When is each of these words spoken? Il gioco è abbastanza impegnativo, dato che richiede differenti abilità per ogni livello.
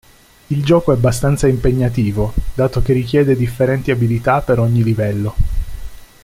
Il 0.49 0.65
gioco 0.65 0.91
è 0.91 0.95
abbastanza 0.95 1.45
impegnativo, 1.45 2.33
dato 2.55 2.81
che 2.81 2.91
richiede 2.91 3.35
differenti 3.35 3.91
abilità 3.91 4.41
per 4.41 4.57
ogni 4.57 4.83
livello. 4.83 5.35